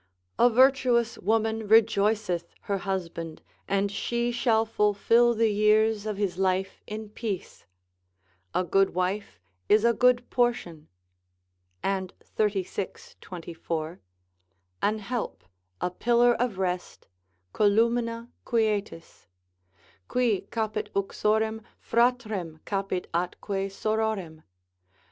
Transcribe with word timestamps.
A 0.39 0.49
virtuous 0.49 1.19
woman 1.19 1.67
rejoiceth 1.67 2.55
her 2.61 2.79
husband, 2.79 3.43
and 3.67 3.91
she 3.91 4.31
shall 4.31 4.65
fulfil 4.65 5.35
the 5.35 5.51
years 5.51 6.07
of 6.07 6.17
his 6.17 6.39
life 6.39 6.81
in 6.87 7.09
peace. 7.09 7.67
A 8.55 8.63
good 8.63 8.95
wife 8.95 9.39
is 9.69 9.85
a 9.85 9.93
good 9.93 10.27
portion 10.31 10.87
(and 11.83 12.15
xxxvi. 12.35 13.15
24), 13.21 13.99
an 14.81 14.97
help, 14.97 15.43
a 15.79 15.91
pillar 15.91 16.33
of 16.33 16.57
rest, 16.57 17.07
columina 17.53 18.27
quietis, 18.43 19.27
Qui 20.07 20.47
capit 20.49 20.89
uxorem, 20.95 21.61
fratrem 21.79 22.59
capit 22.65 23.05
atque 23.13 23.69
sororem. 23.69 24.41